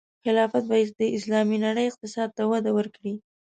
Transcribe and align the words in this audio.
خلافت 0.23 0.63
به 0.69 0.77
د 0.99 1.01
اسلامي 1.17 1.57
نړۍ 1.65 1.85
اقتصاد 1.87 2.29
ته 2.37 2.43
وده 2.51 2.71
ورکړي. 2.77 3.13